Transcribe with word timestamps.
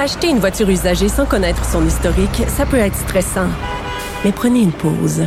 Acheter 0.00 0.30
une 0.30 0.38
voiture 0.38 0.70
usagée 0.70 1.10
sans 1.10 1.26
connaître 1.26 1.62
son 1.62 1.86
historique, 1.86 2.44
ça 2.48 2.64
peut 2.64 2.78
être 2.78 2.96
stressant. 2.96 3.50
Mais 4.24 4.32
prenez 4.32 4.60
une 4.60 4.72
pause. 4.72 5.26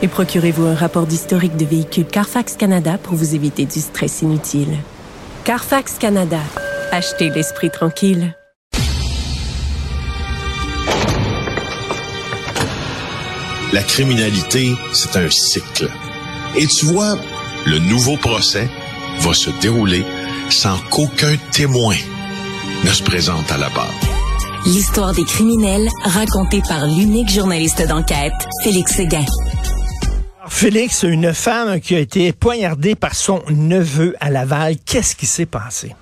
Et 0.00 0.08
procurez-vous 0.08 0.64
un 0.64 0.74
rapport 0.74 1.06
d'historique 1.06 1.58
de 1.58 1.66
véhicule 1.66 2.06
Carfax 2.06 2.56
Canada 2.56 2.96
pour 2.96 3.16
vous 3.16 3.34
éviter 3.34 3.66
du 3.66 3.80
stress 3.80 4.22
inutile. 4.22 4.78
Carfax 5.44 5.98
Canada. 5.98 6.40
Achetez 6.90 7.28
l'esprit 7.28 7.70
tranquille. 7.70 8.34
La 13.74 13.82
criminalité, 13.82 14.72
c'est 14.94 15.16
un 15.16 15.28
cycle. 15.28 15.90
Et 16.56 16.66
tu 16.66 16.86
vois, 16.86 17.18
le 17.66 17.78
nouveau 17.78 18.16
procès 18.16 18.70
va 19.20 19.34
se 19.34 19.50
dérouler 19.60 20.02
sans 20.48 20.78
qu'aucun 20.88 21.36
témoin 21.52 21.96
ne 22.86 22.92
se 22.92 23.02
présente 23.02 23.50
à 23.50 23.58
la 23.58 23.68
barre. 23.70 23.92
L'histoire 24.64 25.12
des 25.12 25.24
criminels 25.24 25.88
racontée 26.04 26.62
par 26.68 26.86
l'unique 26.86 27.28
journaliste 27.28 27.84
d'enquête, 27.88 28.32
Félix 28.62 28.92
Séguin. 28.94 29.24
Félix, 30.48 31.02
une 31.02 31.34
femme 31.34 31.80
qui 31.80 31.96
a 31.96 31.98
été 31.98 32.32
poignardée 32.32 32.94
par 32.94 33.16
son 33.16 33.42
neveu 33.50 34.14
à 34.20 34.30
Laval, 34.30 34.76
qu'est-ce 34.84 35.16
qui 35.16 35.26
s'est 35.26 35.46
passé? 35.46 35.96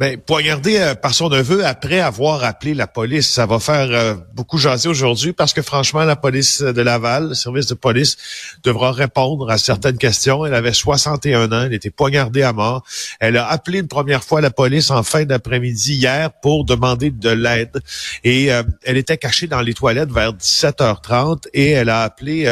Ben, 0.00 0.18
poignardé 0.18 0.78
euh, 0.78 0.96
par 0.96 1.14
son 1.14 1.28
neveu 1.28 1.64
après 1.64 2.00
avoir 2.00 2.42
appelé 2.42 2.74
la 2.74 2.88
police. 2.88 3.30
Ça 3.30 3.46
va 3.46 3.60
faire 3.60 3.88
euh, 3.92 4.16
beaucoup 4.34 4.58
jaser 4.58 4.88
aujourd'hui 4.88 5.32
parce 5.32 5.52
que 5.52 5.62
franchement, 5.62 6.02
la 6.02 6.16
police 6.16 6.62
de 6.62 6.82
Laval, 6.82 7.28
le 7.28 7.34
service 7.34 7.66
de 7.66 7.74
police, 7.74 8.16
devra 8.64 8.90
répondre 8.90 9.48
à 9.48 9.56
certaines 9.56 9.96
questions. 9.96 10.44
Elle 10.44 10.54
avait 10.54 10.72
61 10.72 11.52
ans, 11.52 11.62
elle 11.66 11.74
était 11.74 11.90
poignardée 11.90 12.42
à 12.42 12.52
mort. 12.52 12.84
Elle 13.20 13.36
a 13.36 13.46
appelé 13.46 13.78
une 13.78 13.86
première 13.86 14.24
fois 14.24 14.40
la 14.40 14.50
police 14.50 14.90
en 14.90 15.04
fin 15.04 15.26
d'après-midi 15.26 15.94
hier 15.94 16.32
pour 16.42 16.64
demander 16.64 17.12
de 17.12 17.30
l'aide. 17.30 17.80
Et 18.24 18.52
euh, 18.52 18.64
elle 18.82 18.96
était 18.96 19.16
cachée 19.16 19.46
dans 19.46 19.60
les 19.60 19.74
toilettes 19.74 20.10
vers 20.10 20.32
17h30 20.32 21.46
et 21.54 21.70
elle 21.70 21.88
a 21.88 22.02
appelé 22.02 22.48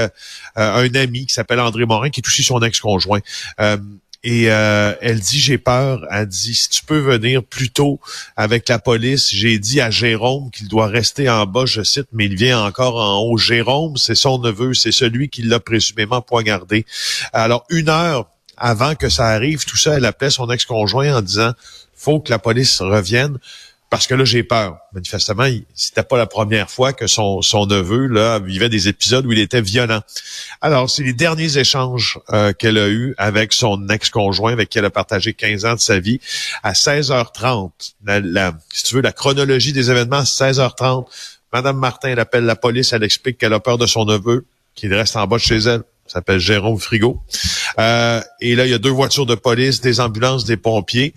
un 0.54 0.94
ami 0.94 1.26
qui 1.26 1.34
s'appelle 1.34 1.58
André 1.58 1.86
Morin, 1.86 2.10
qui 2.10 2.20
est 2.20 2.26
aussi 2.26 2.44
son 2.44 2.60
ex-conjoint. 2.60 3.20
Et 4.24 4.50
euh, 4.50 4.94
elle 5.00 5.20
dit 5.20 5.40
j'ai 5.40 5.58
peur. 5.58 6.06
Elle 6.10 6.26
dit 6.26 6.54
si 6.54 6.68
tu 6.68 6.84
peux 6.84 6.98
venir 6.98 7.42
plus 7.42 7.70
tôt 7.70 8.00
avec 8.36 8.68
la 8.68 8.78
police. 8.78 9.30
J'ai 9.32 9.58
dit 9.58 9.80
à 9.80 9.90
Jérôme 9.90 10.50
qu'il 10.50 10.68
doit 10.68 10.86
rester 10.86 11.28
en 11.28 11.46
bas, 11.46 11.66
je 11.66 11.82
cite, 11.82 12.06
mais 12.12 12.26
il 12.26 12.36
vient 12.36 12.64
encore 12.64 12.96
en 12.96 13.20
haut. 13.20 13.36
Jérôme, 13.36 13.96
c'est 13.96 14.14
son 14.14 14.38
neveu, 14.38 14.74
c'est 14.74 14.92
celui 14.92 15.28
qui 15.28 15.42
l'a 15.42 15.60
présumément 15.60 16.20
poignardé. 16.20 16.86
Alors 17.32 17.64
une 17.68 17.88
heure 17.88 18.28
avant 18.56 18.94
que 18.94 19.08
ça 19.08 19.26
arrive, 19.26 19.64
tout 19.64 19.76
ça, 19.76 19.96
elle 19.96 20.04
appelait 20.04 20.30
son 20.30 20.48
ex-conjoint 20.50 21.16
en 21.16 21.22
disant 21.22 21.52
faut 21.94 22.20
que 22.20 22.30
la 22.30 22.38
police 22.38 22.80
revienne 22.80 23.38
parce 23.92 24.06
que 24.06 24.14
là, 24.14 24.24
j'ai 24.24 24.42
peur. 24.42 24.78
Manifestement, 24.94 25.46
c'était 25.74 26.02
pas 26.02 26.16
la 26.16 26.24
première 26.24 26.70
fois 26.70 26.94
que 26.94 27.06
son, 27.06 27.42
neveu 27.68 28.06
là 28.06 28.38
vivait 28.38 28.70
des 28.70 28.88
épisodes 28.88 29.26
où 29.26 29.32
il 29.32 29.38
était 29.38 29.60
violent. 29.60 30.00
Alors, 30.62 30.88
c'est 30.88 31.02
les 31.02 31.12
derniers 31.12 31.58
échanges 31.58 32.18
euh, 32.30 32.54
qu'elle 32.54 32.78
a 32.78 32.88
eus 32.88 33.14
avec 33.18 33.52
son 33.52 33.90
ex-conjoint, 33.90 34.50
avec 34.50 34.70
qui 34.70 34.78
elle 34.78 34.86
a 34.86 34.90
partagé 34.90 35.34
15 35.34 35.66
ans 35.66 35.74
de 35.74 35.80
sa 35.80 36.00
vie. 36.00 36.20
À 36.62 36.72
16h30, 36.72 37.70
la, 38.06 38.54
si 38.72 38.84
tu 38.84 38.94
veux, 38.94 39.02
la 39.02 39.12
chronologie 39.12 39.74
des 39.74 39.90
événements, 39.90 40.20
à 40.20 40.22
16h30, 40.22 41.04
Madame 41.52 41.76
Martin, 41.76 42.08
elle 42.08 42.20
appelle 42.20 42.44
la 42.44 42.56
police, 42.56 42.94
elle 42.94 43.02
explique 43.02 43.36
qu'elle 43.36 43.52
a 43.52 43.60
peur 43.60 43.76
de 43.76 43.84
son 43.84 44.06
neveu, 44.06 44.46
qu'il 44.74 44.94
reste 44.94 45.16
en 45.16 45.26
bas 45.26 45.36
de 45.36 45.42
chez 45.42 45.58
elle 45.58 45.82
s'appelle 46.06 46.38
Jérôme 46.38 46.78
Frigo. 46.78 47.22
Euh, 47.78 48.20
et 48.40 48.54
là, 48.54 48.66
il 48.66 48.70
y 48.70 48.74
a 48.74 48.78
deux 48.78 48.90
voitures 48.90 49.24
de 49.24 49.34
police, 49.34 49.80
des 49.80 50.00
ambulances, 50.00 50.44
des 50.44 50.58
pompiers. 50.58 51.14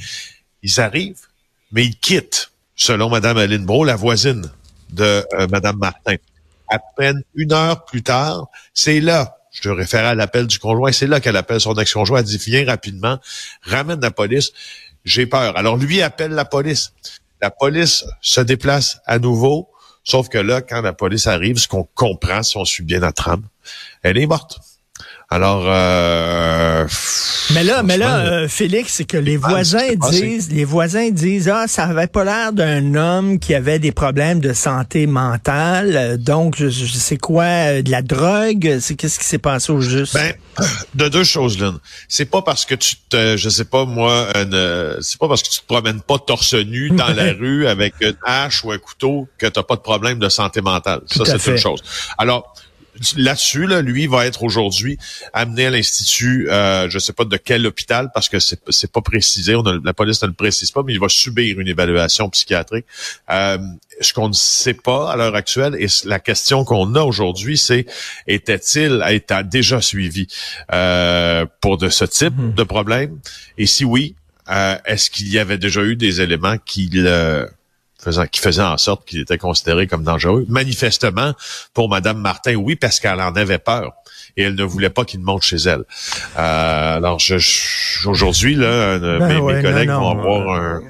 Ils 0.62 0.80
arrivent, 0.80 1.28
mais 1.72 1.86
ils 1.86 1.98
quittent 1.98 2.52
selon 2.76 3.10
Mme 3.10 3.38
Aline 3.38 3.66
Bro, 3.66 3.86
la 3.86 3.96
voisine 3.96 4.52
de 4.92 5.26
euh, 5.34 5.48
Mme 5.50 5.78
Martin. 5.78 6.16
À 6.68 6.80
peine 6.98 7.22
une 7.36 7.54
heure 7.54 7.86
plus 7.86 8.04
tard, 8.04 8.48
c'est 8.74 9.00
là, 9.00 9.38
je 9.52 9.62
te 9.62 9.70
réfère 9.70 10.06
à 10.06 10.16
l'appel 10.16 10.48
du 10.48 10.60
conjoint, 10.60 10.92
c'est 10.92 11.08
là 11.08 11.20
qu'elle 11.20 11.38
appelle 11.38 11.62
son 11.62 11.76
ex-conjoint, 11.76 12.20
elle 12.20 12.26
dit, 12.26 12.38
viens 12.38 12.66
rapidement, 12.66 13.20
ramène 13.62 14.02
la 14.02 14.12
police, 14.12 14.52
j'ai 15.06 15.28
peur. 15.28 15.56
Alors 15.58 15.78
lui 15.78 16.02
appelle 16.02 16.32
la 16.32 16.46
police. 16.46 16.94
La 17.42 17.52
police 17.52 18.06
se 18.22 18.42
déplace 18.42 19.00
à 19.06 19.20
nouveau, 19.20 19.70
sauf 20.04 20.30
que 20.30 20.38
là, 20.38 20.62
quand 20.62 20.82
la 20.82 20.94
police 20.94 21.28
arrive, 21.28 21.58
ce 21.58 21.68
qu'on 21.68 21.88
comprend, 21.94 22.42
si 22.42 22.58
on 22.58 22.66
suit 22.66 22.84
bien 22.84 23.00
la 23.00 23.12
trame, 23.12 23.44
elle 24.02 24.18
est 24.18 24.26
morte. 24.26 24.60
Alors, 25.30 25.66
euh, 25.68 26.88
mais 27.54 27.64
là, 27.64 27.84
mais 27.84 27.98
là, 27.98 28.18
euh, 28.18 28.48
Félix, 28.48 28.94
c'est 28.94 29.06
que 29.06 29.18
les 29.18 29.38
voisins 29.38 29.94
disent, 30.10 30.52
les 30.52 30.66
voisins 30.66 31.10
disent, 31.12 31.48
ah, 31.48 31.68
ça 31.68 31.86
avait 31.86 32.08
pas 32.08 32.24
l'air 32.24 32.54
d'un 32.54 32.96
homme 32.96 33.40
qui 33.40 33.54
avait 33.54 33.78
des 33.78 33.92
problèmes 33.92 34.40
de 34.40 34.52
santé 34.54 35.06
mentale. 35.06 35.96
Euh, 35.96 36.18
donc, 36.18 36.56
je, 36.58 36.70
je 36.70 36.86
sais 36.86 37.18
quoi, 37.18 37.44
euh, 37.44 37.82
de 37.82 37.92
la 37.92 38.02
drogue? 38.02 38.78
C'est 38.80 38.96
qu'est-ce 38.96 39.20
qui 39.20 39.26
s'est 39.26 39.38
passé 39.38 39.72
au 39.72 39.80
juste? 39.80 40.16
Ben, 40.16 40.34
de 40.96 41.08
deux 41.08 41.24
choses 41.24 41.60
l'une. 41.60 41.78
C'est 42.08 42.26
pas 42.26 42.42
parce 42.42 42.66
que 42.66 42.76
tu 42.76 42.96
te, 43.10 43.38
je 43.38 43.50
sais 43.50 43.66
pas 43.66 43.86
moi, 43.86 44.28
c'est 45.02 45.20
pas 45.20 45.28
parce 45.28 45.44
que 45.44 45.50
tu 45.50 45.60
te 45.60 45.66
promènes 45.66 46.02
pas 46.02 46.18
torse 46.18 46.56
nu 46.56 46.90
dans 46.92 47.14
la 47.14 47.34
rue 47.34 47.68
avec 47.68 47.94
une 48.02 48.18
hache 48.26 48.64
ou 48.64 48.72
un 48.72 48.78
couteau 48.80 49.28
que 49.38 49.46
t'as 49.46 49.64
pas 49.64 49.76
de 49.76 49.82
problème 49.82 50.18
de 50.18 50.30
santé 50.30 50.62
mentale. 50.62 51.02
ça, 51.06 51.26
c'est 51.26 51.52
une 51.52 51.58
chose. 51.58 51.84
Alors 52.18 52.54
là-dessus, 53.18 53.68
là, 53.68 53.82
lui 53.82 54.08
va 54.08 54.26
être 54.26 54.44
aujourd'hui 54.44 54.98
amené 55.34 55.68
à 55.68 55.70
l'institut, 55.70 56.50
euh, 56.50 56.90
je 56.90 57.00
sais 57.00 57.14
pas 57.14 57.26
de 57.26 57.38
quel 57.38 57.66
hôpital 57.66 58.10
parce 58.14 58.30
que 58.30 58.40
c'est 58.40 58.60
c'est 58.70 58.92
pas 58.92 59.02
précisé, 59.02 59.56
on 59.56 59.64
la 59.64 59.94
police 59.94 60.22
ne 60.22 60.28
le 60.28 60.34
précise 60.34 60.72
pas, 60.72 60.84
mais 60.84 60.94
il 60.94 61.00
va 61.00 61.10
subir 61.10 61.60
une 61.60 61.68
évaluation 61.68 62.30
psychiatrique. 62.30 62.86
Euh, 63.30 63.58
ce 64.02 64.14
qu'on 64.14 64.30
ne 64.30 64.34
sait 64.34 64.74
pas 64.74 65.12
à 65.12 65.16
l'heure 65.16 65.36
actuelle 65.36 65.76
et 65.80 65.88
la 66.06 66.20
question 66.20 66.64
qu'on 66.64 66.96
a 66.96 67.02
aujourd'hui, 67.02 67.58
c'est 67.58 67.86
était-il 68.28 69.04
été 69.10 69.36
déjà 69.44 69.82
suivi 69.82 70.28
euh, 70.74 71.46
pour 71.62 71.78
de 71.78 71.90
ce 71.90 72.06
type 72.06 72.34
mm-hmm. 72.34 72.56
de 72.56 72.64
problème? 72.64 73.20
Et 73.58 73.66
si 73.66 73.86
oui, 73.86 74.16
euh, 74.50 74.78
est-ce 74.86 75.10
qu'il 75.10 75.30
y 75.30 75.40
avait 75.40 75.58
déjà 75.58 75.84
eu 75.84 75.96
des 75.96 76.22
éléments 76.22 76.58
qui 76.58 76.90
le 76.92 77.48
qui 78.32 78.42
faisait 78.42 78.62
en 78.62 78.78
sorte 78.78 79.06
qu'il 79.06 79.20
était 79.22 79.38
considéré 79.38 79.88
comme 79.88 80.04
dangereux. 80.04 80.46
Manifestement, 80.48 81.34
pour 81.74 81.90
Madame 81.90 82.20
Martin, 82.20 82.56
oui, 82.56 82.76
parce 82.76 83.00
qu'elle 83.00 83.22
en 83.22 83.36
avait 83.36 83.60
peur 83.60 83.94
et 84.38 84.44
elle 84.44 84.56
ne 84.56 84.64
voulait 84.64 84.90
pas 84.90 85.06
qu'il 85.06 85.22
monte 85.22 85.44
chez 85.44 85.58
elle. 85.58 85.84
Euh, 86.38 86.98
alors, 86.98 87.20
je, 87.20 87.36
aujourd'hui, 88.08 88.56
là, 88.56 89.00
ben 89.00 89.42
mes, 89.42 89.62
collègues 89.62 89.90
vont 89.90 90.12
avoir 90.12 90.62
un 90.62 90.82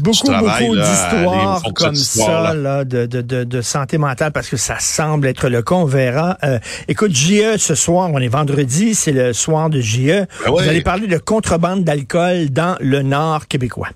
beaucoup, 0.00 0.30
beaucoup 0.30 0.76
d'histoires 0.76 1.62
comme 1.74 1.94
ça 1.94 2.54
là. 2.54 2.84
de, 2.84 3.06
de, 3.06 3.44
de, 3.44 3.62
santé 3.62 3.98
mentale 3.98 4.32
parce 4.32 4.48
que 4.48 4.56
ça 4.56 4.78
semble 4.78 5.26
être 5.26 5.48
le 5.48 5.62
cas. 5.62 5.74
On 5.74 5.84
verra. 5.84 6.38
Euh, 6.44 6.58
écoute, 6.88 7.14
JE, 7.14 7.56
ce 7.58 7.74
soir, 7.74 8.10
on 8.12 8.18
est 8.18 8.28
vendredi, 8.28 8.94
c'est 8.94 9.12
le 9.12 9.32
soir 9.32 9.70
de 9.70 9.80
JE. 9.80 10.26
Ben 10.44 10.50
Vous 10.50 10.58
allez 10.58 10.82
parler 10.82 11.06
de 11.06 11.18
contrebande 11.18 11.84
d'alcool 11.84 12.50
dans 12.50 12.76
le 12.80 13.02
Nord 13.02 13.46
québécois. 13.48 13.88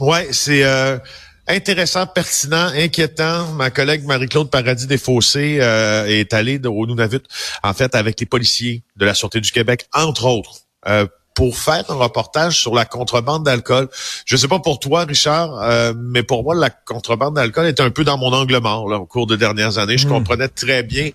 Ouais, 0.00 0.28
c'est... 0.32 0.64
Euh, 0.64 0.98
intéressant, 1.48 2.06
pertinent, 2.06 2.68
inquiétant. 2.74 3.52
Ma 3.52 3.70
collègue 3.70 4.04
Marie-Claude 4.04 4.50
Paradis 4.50 4.86
Desfossés 4.86 5.58
euh, 5.60 6.06
est 6.06 6.32
allée 6.32 6.60
au 6.64 6.86
Nunavut, 6.86 7.22
en 7.62 7.74
fait, 7.74 7.94
avec 7.94 8.20
les 8.20 8.26
policiers 8.26 8.82
de 8.96 9.04
la 9.04 9.14
Sûreté 9.14 9.40
du 9.40 9.52
Québec, 9.52 9.86
entre 9.92 10.26
autres, 10.26 10.60
euh, 10.88 11.06
pour 11.34 11.58
faire 11.58 11.84
un 11.90 11.94
reportage 11.94 12.60
sur 12.60 12.74
la 12.74 12.84
contrebande 12.84 13.44
d'alcool. 13.44 13.88
Je 14.24 14.36
sais 14.36 14.48
pas 14.48 14.60
pour 14.60 14.78
toi, 14.78 15.04
Richard, 15.04 15.60
euh, 15.62 15.92
mais 15.96 16.22
pour 16.22 16.44
moi, 16.44 16.54
la 16.54 16.70
contrebande 16.70 17.34
d'alcool 17.34 17.66
est 17.66 17.80
un 17.80 17.90
peu 17.90 18.04
dans 18.04 18.16
mon 18.16 18.32
angle 18.32 18.58
mort 18.58 18.88
là, 18.88 18.98
au 18.98 19.06
cours 19.06 19.26
des 19.26 19.36
dernières 19.36 19.78
années. 19.78 19.98
Je 19.98 20.06
hmm. 20.06 20.10
comprenais 20.10 20.48
très 20.48 20.82
bien 20.82 21.10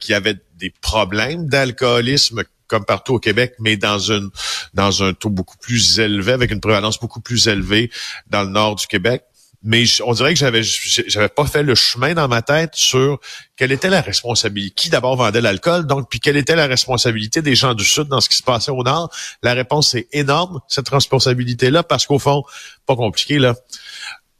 qu'il 0.00 0.12
y 0.12 0.14
avait 0.14 0.36
des 0.58 0.70
problèmes 0.80 1.46
d'alcoolisme 1.46 2.42
comme 2.68 2.84
partout 2.86 3.14
au 3.14 3.18
Québec, 3.18 3.54
mais 3.58 3.76
dans 3.76 3.98
une 3.98 4.30
dans 4.72 5.02
un 5.02 5.12
taux 5.12 5.28
beaucoup 5.28 5.58
plus 5.58 5.98
élevé, 5.98 6.32
avec 6.32 6.50
une 6.50 6.60
prévalence 6.60 6.98
beaucoup 6.98 7.20
plus 7.20 7.46
élevée 7.46 7.90
dans 8.30 8.44
le 8.44 8.48
nord 8.48 8.76
du 8.76 8.86
Québec 8.86 9.24
mais 9.62 9.84
on 10.04 10.12
dirait 10.12 10.34
que 10.34 10.38
j'avais 10.38 10.62
j'avais 10.62 11.28
pas 11.28 11.46
fait 11.46 11.62
le 11.62 11.74
chemin 11.74 12.14
dans 12.14 12.26
ma 12.26 12.42
tête 12.42 12.70
sur 12.74 13.20
quelle 13.56 13.70
était 13.70 13.90
la 13.90 14.00
responsabilité. 14.00 14.74
Qui 14.74 14.90
d'abord 14.90 15.16
vendait 15.16 15.40
l'alcool, 15.40 15.86
donc 15.86 16.10
puis 16.10 16.18
quelle 16.18 16.36
était 16.36 16.56
la 16.56 16.66
responsabilité 16.66 17.42
des 17.42 17.54
gens 17.54 17.74
du 17.74 17.84
Sud 17.84 18.08
dans 18.08 18.20
ce 18.20 18.28
qui 18.28 18.36
se 18.36 18.42
passait 18.42 18.72
au 18.72 18.82
Nord. 18.82 19.10
La 19.42 19.54
réponse 19.54 19.94
est 19.94 20.08
énorme, 20.12 20.60
cette 20.68 20.88
responsabilité-là, 20.88 21.82
parce 21.82 22.06
qu'au 22.06 22.18
fond, 22.18 22.42
pas 22.86 22.96
compliqué, 22.96 23.38
là. 23.38 23.54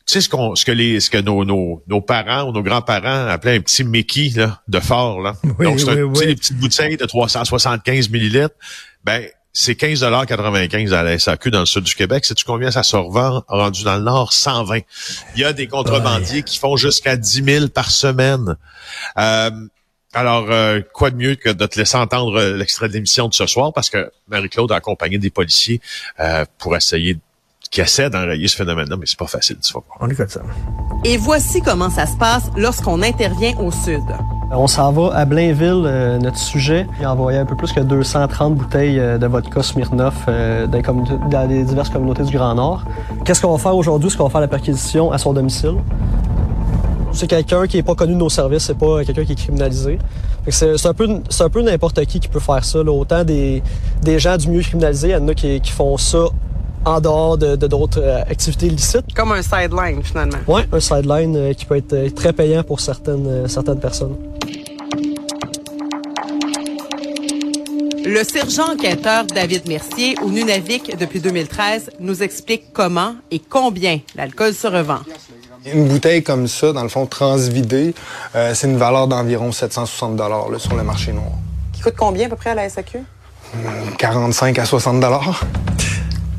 tu 0.07 0.15
sais 0.15 0.21
ce 0.21 0.29
qu'on 0.29 0.57
ce 0.57 0.65
que 0.65 0.73
les 0.73 0.99
ce 0.99 1.09
que 1.09 1.19
nos, 1.19 1.45
nos, 1.45 1.83
nos 1.87 2.01
parents 2.01 2.43
ou 2.49 2.53
nos 2.53 2.63
grands-parents 2.63 3.29
appelaient 3.29 3.57
un 3.57 3.61
petit 3.61 3.85
Mickey 3.85 4.33
là, 4.35 4.63
de 4.67 4.81
fort 4.81 5.21
là. 5.21 5.35
Oui, 5.59 5.67
Donc 5.67 5.79
c'est 5.79 6.03
oui, 6.03 6.27
les 6.27 6.35
petites 6.35 6.59
bouteilles 6.59 6.97
de 6.97 7.07
375 7.07 8.11
millilitres. 8.11 8.57
Ben 9.05 9.29
c'est 9.53 9.75
15,95 9.75 10.93
à 10.93 11.03
la 11.03 11.19
SAQ 11.19 11.51
dans 11.51 11.61
le 11.61 11.67
sud 11.67 11.85
du 11.85 11.95
Québec. 11.95 12.25
Sais-tu 12.25 12.45
combien 12.45 12.71
ça 12.71 12.83
se 12.83 12.97
revend 12.97 13.45
rendu 13.49 13.85
dans 13.85 13.97
le 13.97 14.03
Nord? 14.03 14.33
120. 14.33 14.81
Il 15.35 15.41
y 15.41 15.45
a 15.45 15.53
des 15.53 15.67
contrebandiers 15.67 16.43
qui 16.43 16.59
font 16.59 16.77
jusqu'à 16.77 17.17
10 17.17 17.45
000 17.45 17.69
par 17.69 17.91
semaine. 17.91 18.57
Euh, 19.19 19.51
alors, 20.15 20.47
euh, 20.51 20.81
quoi 20.93 21.11
de 21.11 21.17
mieux 21.17 21.35
que 21.37 21.49
de 21.49 21.67
te 21.67 21.79
laisser 21.79 21.97
entendre 21.97 22.41
l'extrait 22.43 22.89
de 22.89 22.95
l'émission 22.95 23.29
de 23.29 23.35
ce 23.35 23.47
soir, 23.47 23.73
parce 23.73 23.89
que 23.89 24.11
Marie-Claude 24.29 24.71
a 24.73 24.77
accompagné 24.77 25.19
des 25.19 25.31
policiers 25.31 25.81
euh, 26.21 26.45
pour 26.59 26.77
essayer, 26.77 27.19
qui 27.71 27.81
essaient 27.81 28.11
d'enrayer 28.11 28.47
ce 28.49 28.57
phénomène-là, 28.57 28.97
mais 28.97 29.07
c'est 29.07 29.19
pas 29.19 29.27
facile, 29.27 29.57
tu 29.63 29.73
voir. 29.73 29.85
On 30.01 30.09
écoute 30.09 30.29
ça. 30.29 30.43
Et 31.05 31.17
voici 31.17 31.63
comment 31.63 31.89
ça 31.89 32.07
se 32.07 32.17
passe 32.17 32.45
lorsqu'on 32.57 33.01
intervient 33.01 33.57
au 33.59 33.71
sud. 33.71 34.03
On 34.55 34.67
s'en 34.67 34.93
va 34.93 35.15
à 35.17 35.25
Blainville, 35.25 35.85
euh, 35.87 36.19
notre 36.19 36.37
sujet. 36.37 36.87
Il 37.01 37.07
a 37.07 37.13
envoyé 37.13 37.39
un 37.39 37.47
peu 37.47 37.57
plus 37.57 37.73
que 37.73 37.81
230 37.81 38.55
bouteilles 38.55 39.01
euh, 39.01 39.17
de 39.17 39.27
vodka 39.27 39.63
Smirnoff 39.63 40.27
euh, 40.29 40.67
dans, 40.67 41.49
les 41.49 41.65
diverses 41.65 41.89
communautés 41.89 42.25
du 42.25 42.37
Grand 42.37 42.55
Nord. 42.55 42.85
Qu'est-ce 43.25 43.41
qu'on 43.41 43.53
va 43.53 43.57
faire 43.57 43.75
aujourd'hui? 43.75 44.11
C'est 44.11 44.19
qu'on 44.19 44.25
va 44.25 44.31
faire 44.31 44.43
la 44.43 44.49
perquisition 44.49 45.11
à 45.11 45.17
son 45.17 45.33
domicile? 45.33 45.77
C'est 47.13 47.29
quelqu'un 47.29 47.67
qui 47.67 47.79
est 47.79 47.83
pas 47.83 47.95
connu 47.95 48.13
de 48.13 48.19
nos 48.19 48.29
services, 48.29 48.65
c'est 48.65 48.77
pas 48.77 49.03
quelqu'un 49.05 49.25
qui 49.25 49.33
est 49.33 49.37
criminalisé. 49.37 49.99
C'est 50.49 50.87
un 50.87 50.95
peu, 50.95 51.63
n'importe 51.63 52.05
qui 52.05 52.21
qui 52.21 52.29
peut 52.29 52.41
faire 52.41 52.63
ça. 52.63 52.81
Autant 52.81 53.25
des, 53.25 53.63
gens 54.19 54.37
du 54.37 54.49
milieu 54.49 54.63
criminalisé, 54.63 55.09
il 55.09 55.13
y 55.13 55.17
en 55.17 55.29
a 55.29 55.35
qui 55.35 55.71
font 55.71 55.97
ça 55.97 56.27
en 56.85 57.01
dehors 57.01 57.39
de 57.39 57.57
de 57.57 57.67
d'autres 57.67 58.01
euh, 58.03 58.23
activités 58.23 58.67
illicites. 58.67 59.05
Comme 59.15 59.33
un 59.33 59.43
sideline, 59.43 60.03
finalement. 60.03 60.39
Ouais, 60.47 60.67
un 60.73 60.81
sideline 60.81 61.37
euh, 61.37 61.53
qui 61.55 61.65
peut 61.65 61.77
être 61.77 61.93
euh, 61.93 62.11
très 62.11 62.33
payant 62.33 62.63
pour 62.63 62.81
certaines, 62.81 63.27
euh, 63.27 63.49
certaines 63.49 63.81
personnes. 63.81 64.17
Le 68.05 68.25
sergent 68.25 68.73
enquêteur 68.73 69.25
David 69.27 69.69
Mercier, 69.69 70.17
au 70.23 70.29
Nunavik 70.29 70.99
depuis 70.99 71.21
2013, 71.21 71.91
nous 72.01 72.23
explique 72.23 72.73
comment 72.73 73.15
et 73.31 73.39
combien 73.39 74.01
l'alcool 74.17 74.53
se 74.55 74.67
revend. 74.67 74.99
Une 75.73 75.87
bouteille 75.87 76.25
comme 76.25 76.49
ça, 76.49 76.73
dans 76.73 76.83
le 76.83 76.89
fond, 76.89 77.07
transvidée, 77.07 77.95
euh, 78.35 78.53
c'est 78.55 78.67
une 78.67 78.77
valeur 78.77 79.07
d'environ 79.07 79.53
760 79.53 80.17
dollars 80.17 80.49
sur 80.59 80.75
le 80.75 80.83
marché 80.83 81.13
noir. 81.13 81.31
Qui 81.73 81.83
coûte 81.83 81.95
combien 81.97 82.27
à 82.27 82.29
peu 82.29 82.35
près 82.37 82.51
à 82.51 82.55
la 82.57 82.69
SAQ? 82.69 82.99
45 83.99 84.59
à 84.59 84.65
60 84.65 84.99
dollars. 85.01 85.41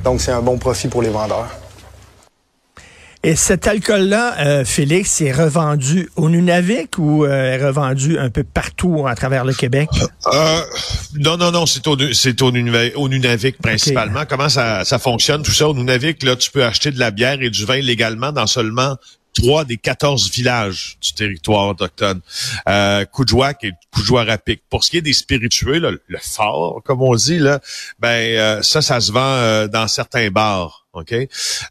Donc, 0.04 0.22
c'est 0.22 0.32
un 0.32 0.42
bon 0.42 0.58
profit 0.58 0.88
pour 0.88 1.02
les 1.02 1.10
vendeurs. 1.10 1.50
Et 3.26 3.38
cet 3.38 3.68
alcool-là, 3.68 4.36
euh, 4.40 4.66
Félix, 4.66 5.22
est 5.22 5.32
revendu 5.32 6.10
au 6.18 6.30
Nunavik 6.30 6.98
ou 6.98 7.24
euh, 7.24 7.54
est 7.54 7.66
revendu 7.66 8.20
un 8.20 8.30
peu 8.30 8.44
partout 8.44 9.06
à 9.08 9.16
travers 9.16 9.46
le 9.46 9.54
Québec? 9.54 9.88
Euh, 10.28 10.62
non, 11.16 11.38
non, 11.38 11.50
non, 11.50 11.66
c'est 11.66 11.88
au, 11.88 11.98
c'est 12.12 12.42
au, 12.42 12.52
Nunavi- 12.52 12.92
au 12.96 13.08
Nunavik 13.08 13.60
principalement. 13.60 14.24
Comment 14.28 14.50
ça, 14.50 14.84
ça 14.84 15.00
fonctionne, 15.00 15.42
tout 15.42 15.54
ça? 15.54 15.70
Au 15.70 15.74
Nunavik, 15.74 16.22
là, 16.22 16.36
tu 16.36 16.52
peux 16.52 16.66
acheter 16.66 16.92
de 16.92 17.00
la 17.00 17.12
bière 17.12 17.42
et 17.42 17.50
du 17.50 17.64
vin 17.64 17.80
légalement 17.80 18.34
dans 18.34 18.46
seulement 18.46 18.98
trois 19.34 19.66
des 19.66 19.78
14 19.78 20.30
villages 20.32 20.98
du 21.02 21.14
territoire 21.14 21.70
autochtone. 21.70 22.22
Euh, 22.70 23.06
Coudjouac 23.06 23.64
et 23.64 23.72
Coudjouarapik. 23.94 24.62
Pour 24.70 24.84
ce 24.84 24.92
qui 24.92 24.98
est 24.98 25.02
des 25.02 25.14
spiritueux, 25.14 25.80
là, 25.80 25.92
le 25.92 26.18
fort, 26.22 26.82
comme 26.86 27.02
on 27.02 27.16
dit, 27.16 27.40
là, 27.40 27.60
ben 28.00 28.08
euh, 28.38 28.62
ça, 28.62 28.82
ça 28.82 29.00
se 29.00 29.12
vend 29.12 29.20
euh, 29.22 29.68
dans 29.68 29.88
certains 29.88 30.30
bars, 30.30 30.86
OK? 30.94 31.14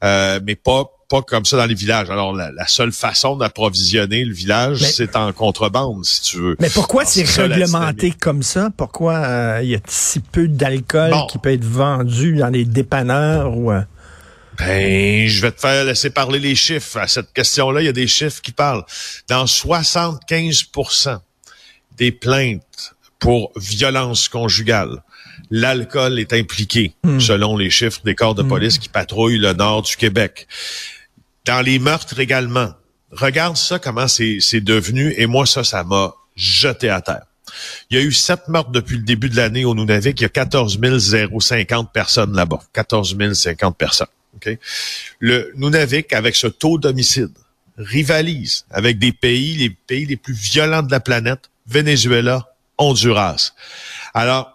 Euh, 0.05 0.41
mais 0.45 0.55
pas 0.57 0.85
pas 1.09 1.21
comme 1.21 1.45
ça 1.45 1.59
dans 1.59 1.67
les 1.67 1.75
villages. 1.75 2.09
Alors, 2.09 2.35
la, 2.35 2.51
la 2.53 2.67
seule 2.67 2.91
façon 2.91 3.37
d'approvisionner 3.37 4.25
le 4.25 4.33
village, 4.33 4.81
Mais- 4.81 4.87
c'est 4.87 5.15
en 5.15 5.31
contrebande, 5.35 6.07
si 6.07 6.23
tu 6.23 6.39
veux. 6.39 6.57
Mais 6.59 6.71
pourquoi 6.71 7.03
Alors, 7.03 7.13
c'est 7.13 7.43
réglementé 7.43 8.13
comme 8.13 8.43
ça? 8.43 8.71
Pourquoi 8.75 9.17
euh, 9.17 9.61
il 9.63 9.69
y 9.69 9.75
a 9.75 9.79
si 9.87 10.21
peu 10.21 10.49
d'alcool 10.49 11.11
Bon. 11.11 11.27
qui 11.27 11.37
peut 11.37 11.53
être 11.53 11.67
vendu 11.67 12.37
dans 12.37 12.49
les 12.49 12.65
dépanneurs 12.65 13.55
ou 13.59 13.71
euh, 13.73 13.83
Ben, 14.59 15.27
je 15.29 15.41
vais 15.41 15.53
te 15.53 15.61
faire 15.61 15.85
laisser 15.85 16.11
parler 16.11 16.39
les 16.39 16.55
chiffres. 16.55 16.99
À 16.99 17.09
cette 17.09 17.33
question-là, 17.33 17.81
il 17.81 17.87
y 17.87 17.89
a 17.89 17.93
des 17.93 18.07
chiffres 18.07 18.41
qui 18.43 18.53
parlent. 18.53 18.85
Dans 19.29 19.45
75% 19.45 21.19
des 21.97 22.13
plaintes 22.13 22.95
pour 23.19 23.53
violence 23.57 24.29
conjugale, 24.29 25.03
l'alcool 25.51 26.19
est 26.19 26.33
impliqué, 26.33 26.95
selon 27.19 27.57
les 27.57 27.71
chiffres 27.71 28.01
des 28.05 28.15
corps 28.15 28.35
de 28.35 28.43
police 28.43 28.79
qui 28.79 28.89
patrouillent 28.89 29.39
le 29.39 29.53
nord 29.53 29.83
du 29.83 29.97
Québec. 29.97 30.47
Dans 31.45 31.61
les 31.61 31.79
meurtres 31.79 32.19
également. 32.21 32.75
Regarde 33.11 33.57
ça, 33.57 33.79
comment 33.79 34.09
c'est 34.09 34.39
c'est 34.41 34.63
devenu, 34.63 35.13
et 35.19 35.27
moi, 35.27 35.45
ça, 35.45 35.65
ça 35.65 35.85
m'a 35.85 36.15
jeté 36.35 36.89
à 36.89 37.01
terre. 37.03 37.25
Il 37.91 37.99
y 37.99 38.01
a 38.01 38.03
eu 38.03 38.13
sept 38.13 38.49
meurtres 38.49 38.71
depuis 38.71 38.97
le 38.97 39.03
début 39.03 39.29
de 39.29 39.37
l'année 39.37 39.65
au 39.65 39.75
Nunavik. 39.75 40.19
Il 40.21 40.23
y 40.23 40.27
a 40.27 40.31
14 40.31 40.79
050 41.41 41.93
personnes 41.93 42.35
là-bas. 42.35 42.61
14 42.73 43.17
050 43.35 43.77
personnes. 43.77 44.07
OK? 44.47 44.59
Le 45.21 45.53
Nunavik, 45.57 46.13
avec 46.13 46.37
ce 46.37 46.47
taux 46.47 46.79
d'homicide, 46.79 47.33
rivalise 47.77 48.65
avec 48.71 48.99
des 48.99 49.13
pays, 49.13 49.55
les 49.57 49.71
pays 49.71 50.07
les 50.07 50.17
plus 50.17 50.35
violents 50.35 50.83
de 50.83 50.91
la 50.91 51.01
planète, 51.01 51.51
Venezuela, 51.67 52.55
Honduras. 52.79 53.53
Alors, 54.15 54.53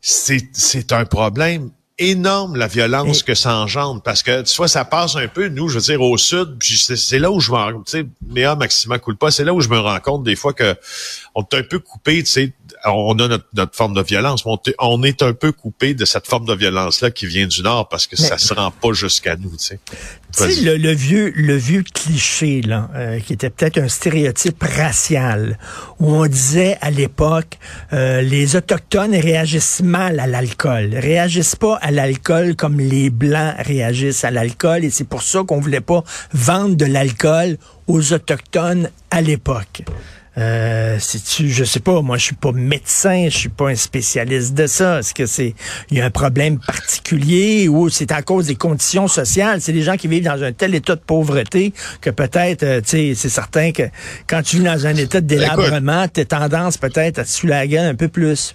c'est, 0.00 0.48
c'est 0.52 0.92
un 0.92 1.04
problème 1.04 1.70
énorme, 1.98 2.54
la 2.56 2.68
violence 2.68 3.20
Et- 3.20 3.24
que 3.24 3.34
ça 3.34 3.56
engendre, 3.56 4.00
parce 4.02 4.22
que, 4.22 4.42
tu 4.42 4.56
vois, 4.56 4.68
ça 4.68 4.84
passe 4.84 5.16
un 5.16 5.26
peu, 5.26 5.48
nous, 5.48 5.68
je 5.68 5.78
veux 5.78 5.84
dire, 5.84 6.00
au 6.00 6.16
sud, 6.16 6.56
puis 6.58 6.76
c'est, 6.78 7.18
là 7.18 7.30
où 7.30 7.40
je 7.40 7.50
m'en, 7.50 7.82
tu 7.82 7.90
sais, 7.90 8.06
Maxima 8.56 8.98
Culpa, 9.00 9.30
c'est 9.32 9.44
là 9.44 9.52
où 9.52 9.60
je 9.60 9.68
me 9.68 9.78
rends 9.78 9.98
compte 9.98 10.22
des 10.22 10.36
fois 10.36 10.52
que 10.52 10.76
on 11.34 11.42
est 11.42 11.54
un 11.56 11.62
peu 11.64 11.80
coupé, 11.80 12.22
tu 12.22 12.30
sais, 12.30 12.52
on 12.86 13.18
a 13.18 13.28
notre, 13.28 13.46
notre 13.54 13.76
forme 13.76 13.94
de 13.94 14.02
violence, 14.02 14.44
mais 14.44 14.52
on, 14.78 15.02
est 15.02 15.22
un 15.22 15.32
peu 15.32 15.52
coupé 15.52 15.94
de 15.94 16.04
cette 16.04 16.26
forme 16.26 16.46
de 16.46 16.54
violence-là 16.54 17.10
qui 17.10 17.26
vient 17.26 17.46
du 17.46 17.62
Nord, 17.62 17.88
parce 17.88 18.06
que 18.06 18.16
Mais- 18.18 18.26
ça 18.26 18.38
se 18.38 18.54
rend 18.54 18.70
pas 18.70 18.92
jusqu'à 18.92 19.36
nous, 19.36 19.50
tu 19.56 19.76
sais. 19.76 19.80
Le, 20.62 20.76
le 20.76 20.92
vieux, 20.92 21.32
le 21.34 21.56
vieux 21.56 21.82
cliché, 21.82 22.60
là, 22.60 22.90
euh, 22.94 23.18
qui 23.20 23.32
était 23.32 23.50
peut-être 23.50 23.78
un 23.78 23.88
stéréotype 23.88 24.62
racial, 24.62 25.58
où 25.98 26.14
on 26.14 26.26
disait 26.26 26.76
à 26.80 26.90
l'époque, 26.90 27.58
euh, 27.92 28.20
les 28.20 28.56
Autochtones 28.56 29.14
réagissent 29.14 29.80
mal 29.82 30.20
à 30.20 30.26
l'alcool, 30.26 30.90
réagissent 30.94 31.56
pas 31.56 31.76
à 31.76 31.90
l'alcool 31.90 32.56
comme 32.56 32.78
les 32.78 33.10
Blancs 33.10 33.54
réagissent 33.58 34.24
à 34.24 34.30
l'alcool, 34.30 34.84
et 34.84 34.90
c'est 34.90 35.08
pour 35.08 35.22
ça 35.22 35.42
qu'on 35.44 35.60
voulait 35.60 35.80
pas 35.80 36.04
vendre 36.32 36.76
de 36.76 36.84
l'alcool 36.84 37.56
aux 37.86 38.12
Autochtones 38.12 38.90
à 39.10 39.20
l'époque. 39.20 39.82
Euh, 40.38 40.96
si 41.00 41.20
tu, 41.20 41.50
je 41.50 41.64
sais 41.64 41.80
pas, 41.80 42.00
moi 42.00 42.16
je 42.16 42.24
suis 42.26 42.36
pas 42.36 42.52
médecin, 42.52 43.24
je 43.28 43.36
suis 43.36 43.48
pas 43.48 43.70
un 43.70 43.74
spécialiste 43.74 44.54
de 44.54 44.66
ça. 44.66 45.00
Est-ce 45.00 45.12
que 45.12 45.26
c'est, 45.26 45.54
il 45.90 45.98
y 45.98 46.00
a 46.00 46.04
un 46.04 46.10
problème 46.10 46.60
particulier 46.60 47.68
ou 47.68 47.88
c'est 47.88 48.12
à 48.12 48.22
cause 48.22 48.46
des 48.46 48.54
conditions 48.54 49.08
sociales? 49.08 49.60
C'est 49.60 49.72
des 49.72 49.82
gens 49.82 49.96
qui 49.96 50.06
vivent 50.06 50.24
dans 50.24 50.42
un 50.42 50.52
tel 50.52 50.74
état 50.74 50.94
de 50.94 51.00
pauvreté 51.00 51.72
que 52.00 52.10
peut-être, 52.10 52.62
euh, 52.62 52.80
tu 52.80 52.88
sais, 52.90 53.12
c'est 53.16 53.28
certain 53.28 53.72
que 53.72 53.84
quand 54.28 54.42
tu 54.42 54.58
vis 54.58 54.64
dans 54.64 54.86
un 54.86 54.94
état 54.94 55.20
de 55.20 55.26
délabrement, 55.26 56.06
t'as 56.06 56.24
tendance 56.24 56.76
peut-être 56.76 57.18
à 57.18 57.24
te 57.24 57.28
sous 57.28 57.48
la 57.48 57.66
gueule 57.66 57.86
un 57.86 57.96
peu 57.96 58.08
plus. 58.08 58.54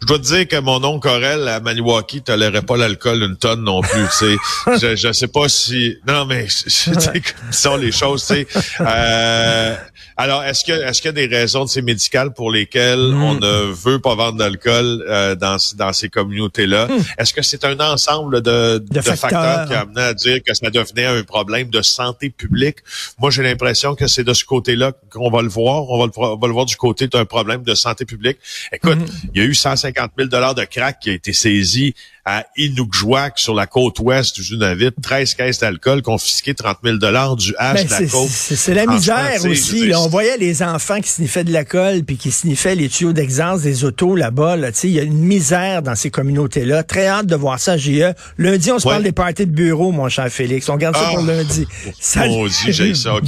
Je 0.00 0.06
dois 0.06 0.18
te 0.18 0.24
dire 0.24 0.46
que 0.46 0.60
mon 0.60 0.82
oncle 0.84 1.08
Corel 1.08 1.48
à 1.48 1.58
Maniwaki 1.58 2.22
tolérait 2.22 2.62
pas 2.62 2.76
l'alcool 2.76 3.22
une 3.22 3.36
tonne 3.36 3.64
non 3.64 3.80
plus, 3.80 4.04
tu 4.04 4.16
sais. 4.16 4.36
je, 4.80 4.96
je 4.96 5.12
sais 5.12 5.26
pas 5.26 5.48
si... 5.48 5.96
Non, 6.06 6.24
mais 6.24 6.46
tu 6.64 6.70
sais, 6.70 6.92
comme 6.94 7.52
sont 7.52 7.76
les 7.76 7.90
choses, 7.90 8.24
tu 8.24 8.34
sais. 8.34 8.46
Euh, 8.80 9.76
alors, 10.20 10.42
est-ce 10.42 10.64
que 10.64 10.72
est-ce 10.72 11.00
qu'il 11.00 11.16
y 11.16 11.22
a 11.22 11.28
des 11.28 11.36
raisons 11.36 11.64
tu 11.64 11.74
sais, 11.74 11.82
médicales 11.82 12.34
pour 12.34 12.50
lesquelles 12.50 12.98
on 12.98 13.34
ne 13.34 13.72
veut 13.72 14.00
pas 14.00 14.16
vendre 14.16 14.36
d'alcool 14.36 15.04
euh, 15.06 15.36
dans, 15.36 15.58
dans 15.76 15.92
ces 15.92 16.08
communautés-là? 16.08 16.88
Est-ce 17.18 17.32
que 17.32 17.40
c'est 17.40 17.64
un 17.64 17.78
ensemble 17.78 18.42
de, 18.42 18.78
de, 18.78 19.00
facteurs. 19.00 19.30
facteurs 19.30 19.68
qui 19.68 19.74
a 19.74 19.80
amené 19.82 20.00
à 20.00 20.14
dire 20.14 20.42
que 20.44 20.52
ça 20.54 20.70
devenait 20.70 21.04
un 21.04 21.22
problème 21.22 21.70
de 21.70 21.82
santé 21.82 22.30
publique? 22.30 22.78
Moi, 23.20 23.30
j'ai 23.30 23.44
l'impression 23.44 23.94
que 23.94 24.08
c'est 24.08 24.24
de 24.24 24.34
ce 24.34 24.44
côté-là 24.44 24.90
qu'on 25.08 25.30
va 25.30 25.40
le 25.40 25.48
voir. 25.48 25.88
On 25.88 26.00
va 26.00 26.06
le, 26.06 26.12
on 26.16 26.36
va 26.36 26.48
le 26.48 26.52
voir 26.52 26.66
du 26.66 26.74
côté 26.74 27.06
d'un 27.06 27.24
problème 27.24 27.62
de 27.62 27.76
santé 27.76 28.04
publique. 28.04 28.38
Écoute, 28.72 28.98
il 29.32 29.40
y 29.40 29.44
a 29.44 29.46
eu 29.46 29.54
150 29.54 30.10
000 30.18 30.28
dollars 30.28 30.56
de 30.56 30.64
crack 30.64 30.98
qui 30.98 31.10
a 31.10 31.12
été 31.12 31.32
saisi 31.32 31.94
à 32.30 32.44
Inukjuak 32.58 33.38
sur 33.38 33.54
la 33.54 33.66
côte 33.66 33.98
ouest 34.00 34.38
du 34.38 34.52
Nunavut. 34.54 34.90
13 35.02 35.34
caisses 35.34 35.58
d'alcool 35.60 36.02
confisquées, 36.02 36.52
30 36.52 36.76
000 36.84 36.96
dollars 36.98 37.36
du 37.36 37.54
hash 37.58 37.74
Ben, 37.76 37.84
de 37.86 37.90
la 37.90 37.96
c'est- 37.96 38.06
côte. 38.10 38.28
c'est 38.28 38.74
la 38.74 38.84
misère 38.86 39.40
aussi. 39.46 39.86
là. 39.86 39.98
on 40.02 40.08
voyait 40.08 40.36
les 40.36 40.62
enfants 40.62 41.00
qui 41.00 41.08
sniffaient 41.08 41.44
de 41.44 41.52
la 41.52 41.64
colle 41.64 42.02
puis 42.04 42.16
qui 42.18 42.30
sniffaient 42.30 42.74
les 42.74 42.90
tuyaux 42.90 43.14
d'exhaust 43.14 43.62
des 43.64 43.84
autos 43.84 44.14
là-bas. 44.14 44.56
Là. 44.56 44.72
Tu 44.72 44.78
sais, 44.80 44.88
Il 44.88 44.94
y 44.94 45.00
a 45.00 45.04
une 45.04 45.14
misère 45.18 45.80
dans 45.82 45.94
ces 45.94 46.10
communautés-là. 46.10 46.82
Très 46.82 47.06
hâte 47.06 47.26
de 47.26 47.34
voir 47.36 47.58
ça, 47.58 47.76
JE. 47.78 48.12
Lundi, 48.36 48.70
on 48.72 48.78
se 48.78 48.86
Ouais. 48.86 48.92
parle 48.92 49.04
des 49.04 49.12
parties 49.12 49.46
de 49.46 49.50
bureau, 49.50 49.90
mon 49.92 50.08
cher 50.10 50.28
Félix. 50.28 50.68
On 50.68 50.76
garde 50.76 50.96
ça 50.96 51.04
Ah. 51.06 51.14
pour 51.14 51.22
lundi. 51.22 51.66
Salut. 51.98 52.50
Ça. 52.94 53.18